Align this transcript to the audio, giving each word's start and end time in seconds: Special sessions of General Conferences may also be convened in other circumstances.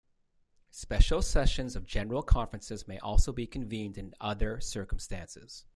Special 0.71 1.21
sessions 1.21 1.75
of 1.75 1.85
General 1.85 2.23
Conferences 2.23 2.87
may 2.87 2.97
also 2.97 3.31
be 3.31 3.45
convened 3.45 3.99
in 3.99 4.15
other 4.19 4.59
circumstances. 4.59 5.65